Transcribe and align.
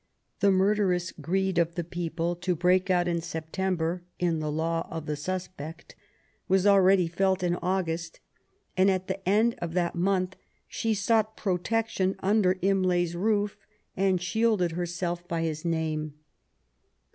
The 0.39 0.49
murderous 0.49 1.11
greed 1.11 1.59
of 1.59 1.75
the 1.75 1.83
people^ 1.83 2.41
to 2.41 2.55
break 2.55 2.89
out 2.89 3.07
in 3.07 3.21
September 3.21 4.03
in 4.17 4.39
the 4.39 4.51
Law 4.51 4.87
of 4.89 5.05
the 5.05 5.13
StMpect, 5.13 5.93
was 6.47 6.65
already 6.65 7.07
felt 7.07 7.43
in 7.43 7.55
August, 7.57 8.19
and 8.75 8.89
at 8.89 9.05
the 9.07 9.29
end 9.29 9.53
of 9.61 9.73
that 9.75 9.93
month 9.93 10.37
she 10.67 10.95
sought 10.95 11.37
protection 11.37 12.15
under 12.23 12.55
Imlay*s 12.63 13.13
roof 13.13 13.55
^ 13.55 13.59
and 13.95 14.19
shielded 14.19 14.71
herself 14.71 15.27
by 15.27 15.43
his 15.43 15.63
name. 15.63 16.15